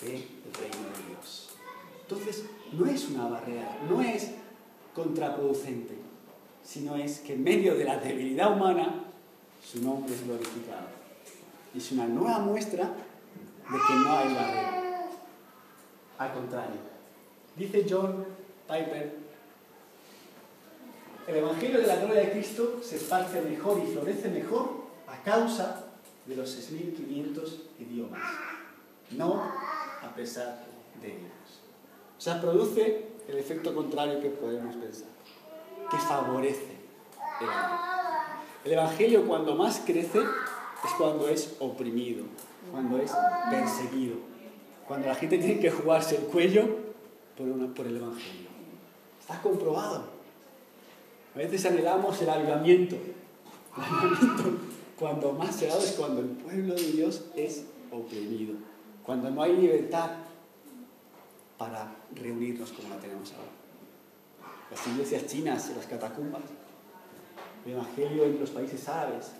[0.00, 1.50] del reino de Dios.
[2.00, 4.30] Entonces, no es una barrera, no es
[4.96, 5.94] contraproducente,
[6.64, 9.04] sino es que en medio de la debilidad humana,
[9.62, 10.86] su nombre es glorificado.
[11.76, 15.10] Es una nueva muestra de que no hay barrera.
[16.18, 16.80] Al contrario,
[17.56, 18.24] dice John
[18.66, 19.18] Piper,
[21.26, 25.84] el Evangelio de la gloria de Cristo se esparce mejor y florece mejor a causa
[26.24, 28.22] de los 6.500 idiomas,
[29.10, 30.64] no a pesar
[31.02, 31.60] de ellos.
[32.16, 35.08] O sea, produce el efecto contrario que podemos pensar,
[35.90, 36.76] que favorece
[37.40, 37.78] el amor.
[38.64, 42.24] El Evangelio cuando más crece es cuando es oprimido,
[42.70, 43.12] cuando es
[43.50, 44.16] perseguido,
[44.86, 46.64] cuando la gente tiene que jugarse el cuello
[47.36, 48.48] por, una- por el Evangelio.
[49.20, 50.04] Está comprobado.
[51.34, 52.96] A veces anhelamos el avivamiento.
[52.96, 54.44] El avivamiento
[54.98, 58.54] cuando más se da es cuando el pueblo de Dios es oprimido,
[59.04, 60.10] cuando no hay libertad
[61.58, 63.50] para reunirnos como la tenemos ahora.
[64.70, 66.42] Las iglesias chinas, las catacumbas,
[67.64, 69.32] el evangelio en los países árabes.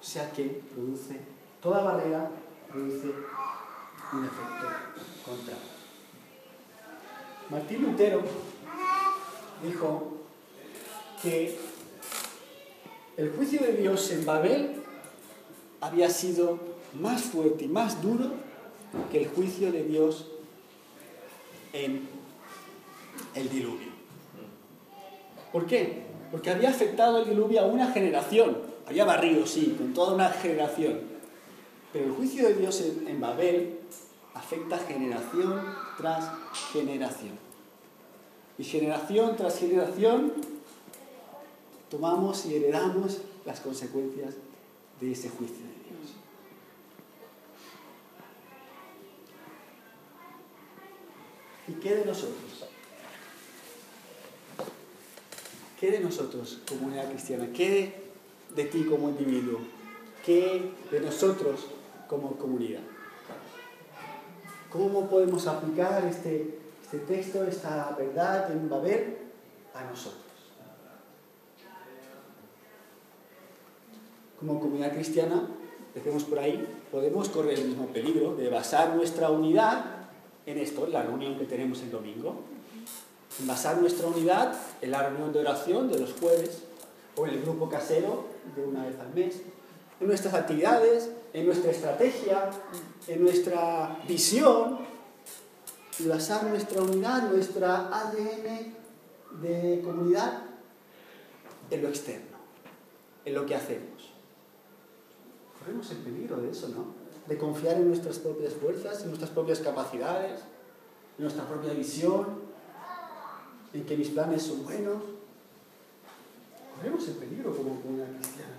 [0.00, 1.20] O sea que produce,
[1.60, 2.30] toda barrera
[2.70, 3.08] produce
[4.12, 4.66] un efecto
[5.24, 5.78] contrario.
[7.50, 8.22] Martín Lutero
[9.62, 10.18] dijo
[11.22, 11.58] que
[13.16, 14.82] el juicio de Dios en Babel
[15.80, 16.58] había sido
[17.00, 18.47] más fuerte y más duro
[19.10, 20.26] que el juicio de Dios
[21.72, 22.08] en
[23.34, 23.88] el diluvio.
[25.52, 26.02] ¿Por qué?
[26.30, 28.58] Porque había afectado el diluvio a una generación.
[28.86, 31.00] Había barrido, sí, con toda una generación.
[31.92, 33.78] Pero el juicio de Dios en, Babel
[34.34, 35.60] afecta generación
[35.96, 36.30] tras
[36.72, 37.38] generación.
[38.58, 40.32] Y generación tras generación
[41.90, 44.34] tomamos y heredamos las consecuencias
[45.00, 45.77] de ese juicio
[51.68, 52.66] ¿Y qué de nosotros?
[55.78, 57.48] ¿Qué de nosotros, comunidad cristiana?
[57.54, 58.08] ¿Qué
[58.54, 59.60] de, ti como individuo?
[60.24, 61.66] ¿Qué de nosotros
[62.08, 62.80] como comunidad?
[64.70, 69.18] ¿Cómo podemos aplicar este, este texto, esta verdad en Babel
[69.74, 70.22] a nosotros?
[74.40, 75.48] Como comunidad cristiana,
[75.94, 79.97] decimos por ahí, podemos correr el mismo peligro de basar nuestra unidad
[80.48, 82.36] en esto, en la reunión que tenemos el domingo,
[83.40, 86.62] basar nuestra unidad en la reunión de oración de los jueves
[87.16, 88.24] o en el grupo casero
[88.56, 89.42] de una vez al mes,
[90.00, 92.50] en nuestras actividades, en nuestra estrategia,
[93.06, 94.78] en nuestra visión
[95.98, 98.74] y basar nuestra unidad, nuestra ADN
[99.42, 100.44] de comunidad
[101.70, 102.38] en lo externo,
[103.26, 104.14] en lo que hacemos.
[105.58, 106.97] Corremos el peligro de eso, ¿no?
[107.28, 110.40] De confiar en nuestras propias fuerzas, en nuestras propias capacidades,
[111.18, 112.26] en nuestra propia visión,
[113.74, 115.02] en que mis planes son buenos.
[116.74, 118.52] Corremos el peligro como comunidad cristiana.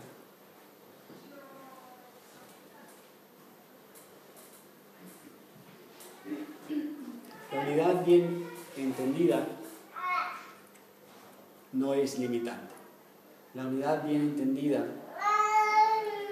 [7.51, 9.47] La unidad bien entendida
[11.73, 12.73] no es limitante.
[13.55, 14.85] La unidad bien entendida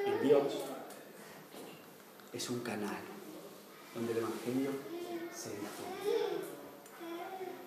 [0.06, 0.44] en Dios
[2.38, 2.98] es un canal
[3.96, 4.70] donde el Evangelio
[5.34, 6.38] se difunde.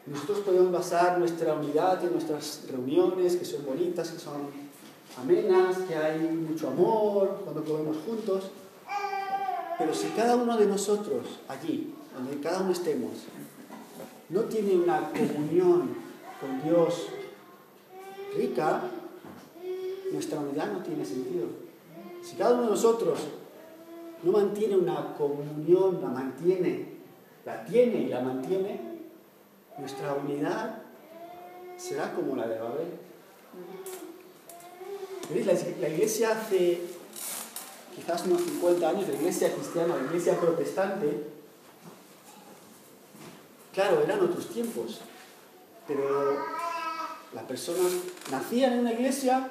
[0.06, 4.48] Nosotros podemos basar nuestra unidad en nuestras reuniones, que son bonitas, que son
[5.20, 8.50] amenas, que hay mucho amor cuando comemos juntos.
[9.76, 13.10] Pero si cada uno de nosotros allí, donde cada uno estemos,
[14.28, 15.96] no tiene una comunión
[16.40, 17.08] con Dios
[18.36, 18.82] rica,
[20.12, 21.46] nuestra unidad no tiene sentido.
[22.22, 23.18] Si cada uno de nosotros
[24.22, 26.86] no mantiene una comunión, la mantiene,
[27.44, 28.80] la tiene y la mantiene,
[29.78, 30.82] nuestra unidad
[31.76, 32.88] será como la de Babel.
[35.80, 36.80] La iglesia hace
[37.94, 41.26] quizás unos 50 años, la iglesia cristiana, la iglesia protestante,
[43.72, 45.00] claro, eran otros tiempos,
[45.86, 46.36] pero
[47.32, 47.92] las personas
[48.30, 49.50] nacían en una iglesia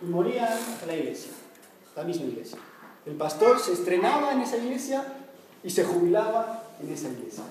[0.00, 1.32] y morían en la iglesia,
[1.96, 2.58] la misma iglesia.
[3.06, 5.04] El pastor se estrenaba en esa iglesia
[5.62, 7.44] y se jubilaba en esa iglesia.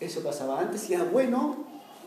[0.00, 1.56] Eso pasaba antes y era bueno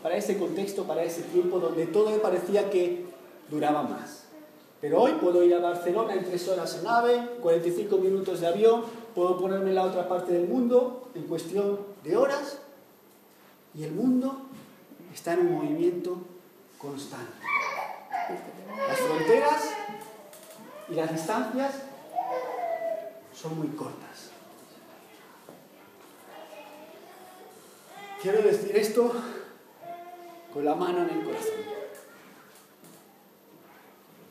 [0.02, 3.06] para ese contexto, para ese tiempo donde todo me parecía que
[3.48, 4.24] duraba más.
[4.80, 8.82] Pero hoy puedo ir a Barcelona en tres horas en AVE, 45 minutos de avión,
[9.14, 12.58] puedo ponerme en la otra parte del mundo en cuestión de horas
[13.74, 14.42] y el mundo
[15.14, 16.16] está en un movimiento
[16.78, 17.32] constante.
[18.88, 19.81] Las fronteras
[20.92, 21.74] y las distancias
[23.34, 24.30] son muy cortas.
[28.20, 29.10] Quiero decir esto
[30.52, 31.54] con la mano en el corazón.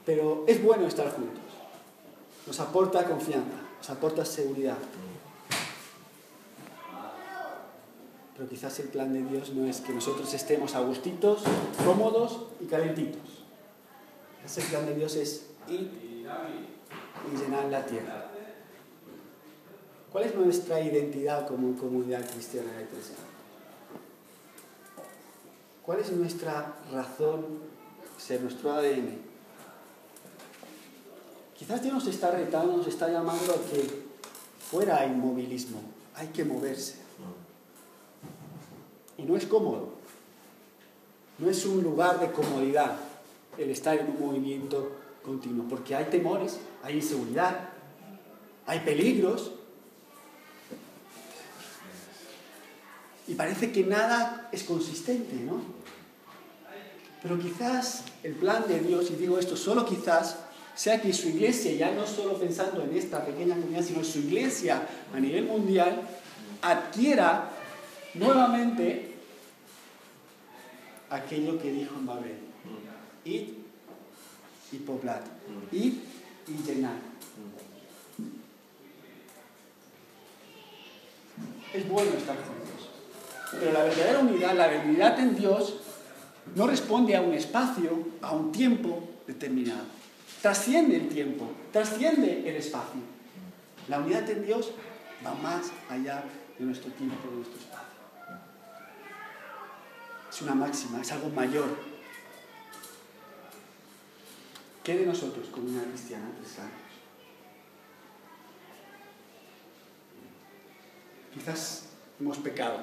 [0.05, 1.43] Pero es bueno estar juntos.
[2.45, 4.77] Nos aporta confianza, nos aporta seguridad.
[8.37, 11.41] Pero quizás el plan de Dios no es que nosotros estemos a gustitos,
[11.83, 13.43] cómodos y calentitos.
[14.55, 16.10] El plan de Dios es ir
[17.31, 18.31] y llenar la tierra.
[20.11, 23.13] ¿Cuál es nuestra identidad como comunidad cristiana de Teresa?
[25.85, 27.45] ¿Cuál es nuestra razón
[28.17, 29.19] ser, nuestro ADN?
[31.57, 34.03] Quizás Dios nos está retando, nos está llamando a que
[34.69, 35.81] fuera inmovilismo,
[36.15, 36.95] hay que moverse.
[39.17, 39.93] Y no es cómodo,
[41.37, 42.95] no es un lugar de comodidad
[43.57, 44.91] el estar en un movimiento
[45.23, 47.69] continuo, porque hay temores, hay inseguridad,
[48.65, 49.51] hay peligros.
[53.27, 55.61] Y parece que nada es consistente, ¿no?
[57.21, 60.37] Pero quizás el plan de Dios, y digo esto solo quizás,
[60.75, 64.87] sea que su iglesia, ya no solo pensando en esta pequeña comunidad, sino su iglesia
[65.13, 66.01] a nivel mundial,
[66.61, 67.49] adquiera
[68.15, 69.15] nuevamente
[71.09, 72.37] aquello que dijo en Babel.
[73.25, 73.60] Id
[74.71, 75.21] y poblad.
[75.71, 75.93] Id
[76.47, 76.95] y llenad.
[81.73, 82.89] Es bueno estar juntos.
[83.51, 85.75] Pero la verdadera unidad, la unidad en Dios,
[86.55, 89.83] no responde a un espacio, a un tiempo determinado.
[90.41, 93.01] Trasciende el tiempo, trasciende el espacio.
[93.87, 94.71] La unidad en Dios
[95.25, 96.23] va más allá
[96.57, 97.91] de nuestro tiempo, de nuestro espacio.
[100.31, 101.90] Es una máxima, es algo mayor.
[104.83, 106.71] ¿Qué de nosotros, comunidad cristiana, tres años?
[111.33, 112.79] Quizás hemos pecado.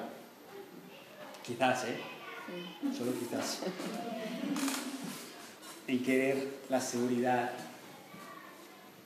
[1.45, 1.99] Quizás, ¿eh?
[2.97, 3.59] Solo quizás.
[5.87, 7.51] En querer la seguridad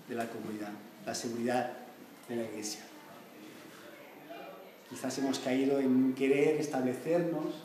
[0.08, 0.72] de la comunidad,
[1.06, 1.72] la seguridad
[2.30, 2.82] de la iglesia.
[4.90, 7.56] Quizás hemos caído en querer establecernos,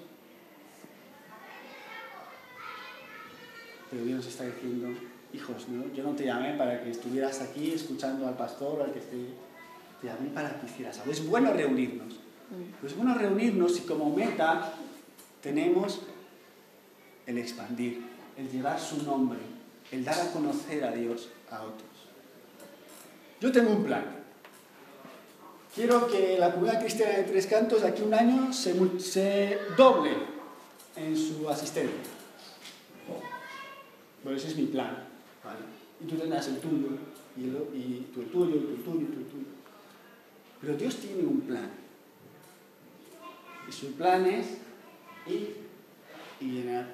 [3.90, 4.88] pero Dios nos está diciendo,
[5.32, 5.92] hijos, ¿no?
[5.92, 9.16] yo no te llamé para que estuvieras aquí escuchando al pastor o al que esté,
[10.00, 11.12] te llamé para que hicieras algo.
[11.12, 12.14] Es bueno reunirnos,
[12.48, 14.72] pero es bueno reunirnos y como meta
[15.42, 16.00] tenemos
[17.26, 18.00] el expandir,
[18.36, 19.38] el llevar su nombre,
[19.92, 21.88] el dar a conocer a Dios a otros.
[23.40, 24.04] Yo tengo un plan.
[25.74, 29.58] Quiero que la comunidad cristiana de Tres Cantos de aquí a un año se, se
[29.76, 30.10] doble
[30.96, 31.94] en su asistencia.
[34.24, 34.97] Bueno, ese es mi plan.
[36.00, 36.88] Y tú tendrás el tuyo,
[37.36, 39.46] y, el, y tú el tuyo, y el tuyo, y el tuyo.
[40.60, 41.70] Pero Dios tiene un plan.
[43.68, 44.58] Y su plan es
[45.26, 45.56] ir
[46.40, 46.86] y llenar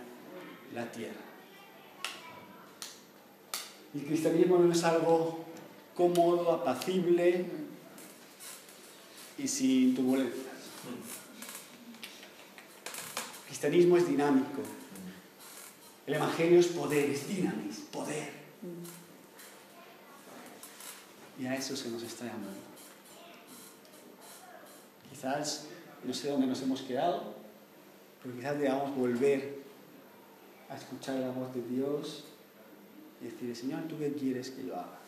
[0.74, 1.20] la tierra.
[3.94, 5.44] El cristianismo no es algo
[5.94, 7.44] cómodo, apacible
[9.38, 10.46] y sin turbulencias.
[13.42, 14.62] El cristianismo es dinámico.
[16.06, 18.43] El evangelio es poder, es dinamis, poder.
[21.38, 22.48] Y a eso se nos está llamando.
[25.10, 25.66] Quizás
[26.04, 27.34] no sé dónde nos hemos quedado,
[28.22, 29.58] pero quizás debamos volver
[30.68, 32.24] a escuchar la voz de Dios
[33.20, 34.98] y decirle, Señor, ¿tú qué quieres que yo haga?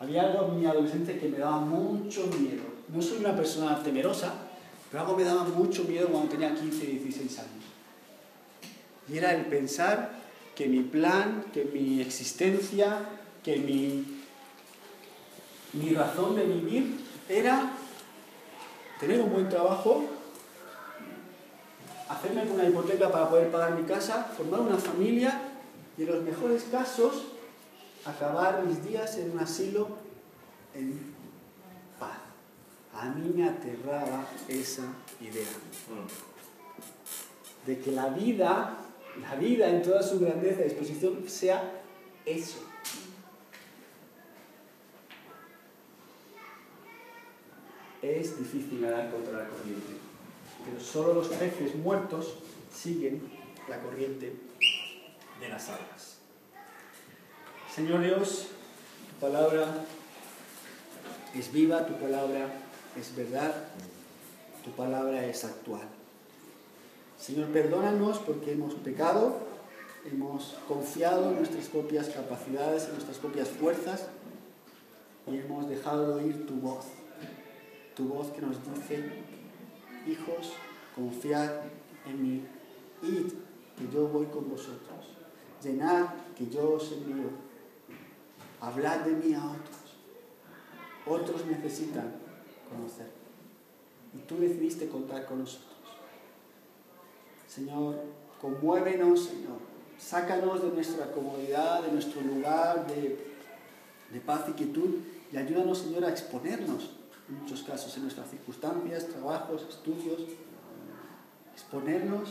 [0.00, 2.62] Había algo en mi adolescencia que me daba mucho miedo.
[2.88, 4.34] No soy una persona temerosa,
[4.90, 7.64] pero algo me daba mucho miedo cuando tenía 15, 16 años.
[9.08, 10.19] Y era el pensar
[10.60, 12.98] que mi plan, que mi existencia,
[13.42, 14.20] que mi,
[15.72, 17.00] mi razón de vivir
[17.30, 17.72] era
[19.00, 20.04] tener un buen trabajo,
[22.10, 25.40] hacerme una hipoteca para poder pagar mi casa, formar una familia
[25.96, 27.22] y en los mejores casos
[28.04, 29.88] acabar mis días en un asilo
[30.74, 31.14] en
[31.98, 32.18] paz.
[32.92, 34.92] A mí me aterraba esa
[35.22, 35.48] idea.
[37.64, 38.76] De que la vida,
[39.20, 41.82] la vida en toda su grandeza y exposición sea
[42.24, 42.58] eso.
[48.02, 49.92] Es difícil nadar contra la corriente,
[50.64, 52.38] pero solo los peces muertos
[52.74, 53.20] siguen
[53.68, 54.32] la corriente
[55.40, 56.18] de las aguas.
[57.74, 58.48] Señor Dios,
[59.10, 59.84] tu palabra
[61.34, 62.48] es viva, tu palabra
[62.98, 63.54] es verdad,
[64.64, 65.99] tu palabra es actual.
[67.20, 69.36] Señor, perdónanos porque hemos pecado,
[70.10, 74.08] hemos confiado en nuestras propias capacidades, en nuestras propias fuerzas
[75.26, 76.86] y hemos dejado de oír tu voz,
[77.94, 79.04] tu voz que nos dice,
[80.06, 80.54] hijos,
[80.96, 81.50] confiad
[82.06, 82.42] en mí,
[83.02, 83.32] id,
[83.76, 85.14] que yo voy con vosotros,
[85.62, 87.28] llenad, que yo os envío,
[88.62, 89.98] hablad de mí a otros,
[91.06, 92.14] otros necesitan
[92.70, 93.10] conocer.
[94.14, 95.69] Y tú decidiste contar con nosotros.
[97.60, 97.94] Señor,
[98.40, 99.58] conmuévenos, Señor.
[99.98, 103.18] Sácanos de nuestra comodidad, de nuestro lugar de,
[104.10, 105.00] de paz y quietud
[105.30, 106.92] y ayúdanos, Señor, a exponernos,
[107.28, 110.22] en muchos casos, en nuestras circunstancias, trabajos, estudios.
[111.52, 112.30] Exponernos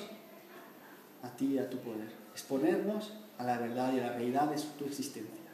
[1.22, 2.12] a ti y a tu poder.
[2.32, 5.46] Exponernos a la verdad y a la realidad de tu existencia.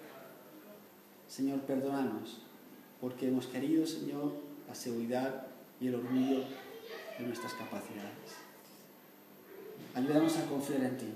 [1.28, 2.40] Señor, perdónanos,
[3.02, 4.32] porque hemos querido, Señor,
[4.70, 5.48] la seguridad
[5.82, 6.46] y el orgullo
[7.20, 8.45] de nuestras capacidades.
[9.96, 11.08] Ayúdanos a confiar en ti.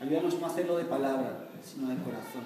[0.00, 2.44] Ayúdanos no a hacerlo de palabra, sino de corazón.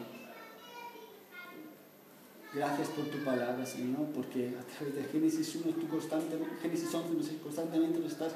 [2.55, 7.37] Gracias por tu palabra, Señor, porque a través de Génesis 1, tú constantemente, Génesis 11,
[7.41, 8.33] constantemente nos estás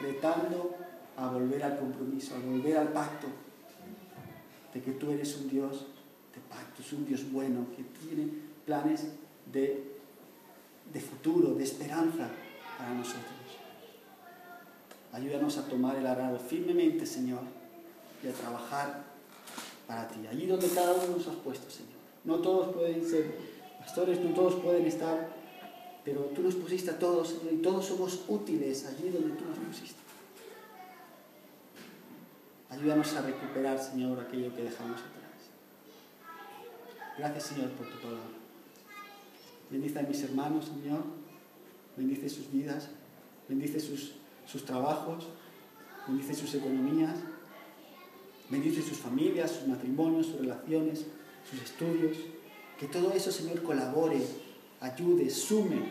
[0.00, 0.76] retando
[1.16, 3.26] a volver al compromiso, a volver al pacto,
[4.72, 5.86] de que tú eres un Dios
[6.32, 8.30] de pacto, es un Dios bueno, que tiene
[8.64, 9.08] planes
[9.52, 9.98] de,
[10.92, 12.30] de futuro, de esperanza
[12.78, 13.37] para nosotros.
[15.12, 17.40] Ayúdanos a tomar el arado firmemente, Señor,
[18.22, 19.04] y a trabajar
[19.86, 21.98] para ti, allí donde cada uno nos has puesto, Señor.
[22.24, 23.36] No todos pueden ser
[23.78, 25.30] pastores, no todos pueden estar,
[26.04, 29.58] pero tú nos pusiste a todos, Señor, y todos somos útiles allí donde tú nos
[29.58, 29.98] pusiste.
[32.68, 35.18] Ayúdanos a recuperar, Señor, aquello que dejamos atrás.
[37.16, 38.38] Gracias, Señor, por tu palabra.
[39.70, 41.02] Bendice a mis hermanos, Señor.
[41.96, 42.88] Bendice sus vidas.
[43.48, 44.12] Bendice sus,
[44.50, 45.26] sus trabajos.
[46.06, 47.14] Bendice sus economías.
[48.48, 51.04] Bendice sus familias, sus matrimonios, sus relaciones,
[51.48, 52.16] sus estudios.
[52.78, 54.20] Que todo eso, Señor, colabore,
[54.80, 55.82] ayude, sume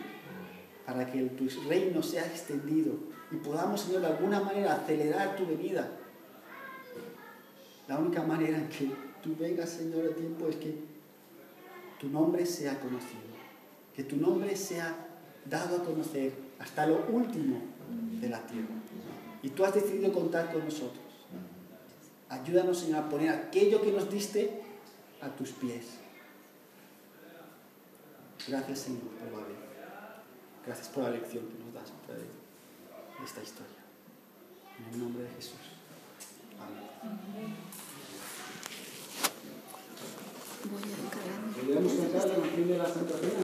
[0.84, 2.94] para que tu reino sea extendido
[3.30, 5.88] y podamos, Señor, de alguna manera acelerar tu venida.
[7.86, 8.90] La única manera en que
[9.22, 10.74] tú vengas, Señor, a tiempo es que
[12.00, 13.20] tu nombre sea conocido,
[13.94, 14.96] que tu nombre sea
[15.44, 17.77] dado a conocer hasta lo último
[18.20, 18.74] de la tierra.
[19.42, 21.04] Y tú has decidido contar con nosotros.
[22.28, 24.62] Ayúdanos, Señor, a poner aquello que nos diste
[25.20, 25.86] a tus pies.
[28.46, 29.58] Gracias, Señor, por la vida.
[30.66, 33.78] Gracias por la lección que nos das de esta historia.
[34.78, 35.58] En el nombre de Jesús.
[36.60, 37.54] Amén.
[40.70, 41.48] Voy a encargarme.